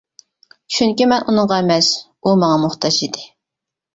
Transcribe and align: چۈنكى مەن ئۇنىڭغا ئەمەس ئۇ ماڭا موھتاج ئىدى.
چۈنكى 0.77 1.07
مەن 1.11 1.25
ئۇنىڭغا 1.33 1.59
ئەمەس 1.63 1.91
ئۇ 2.23 2.35
ماڭا 2.45 2.57
موھتاج 2.65 3.01
ئىدى. 3.09 3.29